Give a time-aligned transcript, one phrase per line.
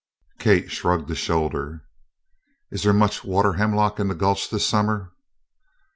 [0.39, 1.85] Kate shrugged a shoulder.
[2.71, 5.11] "Is there much water hemlock in the gulch this summer?"